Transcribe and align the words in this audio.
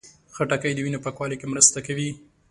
خټکی 0.35 0.71
د 0.75 0.79
وینې 0.85 0.99
پاکوالي 1.05 1.35
کې 1.39 1.47
مرسته 1.53 1.77
کوي. 1.87 2.09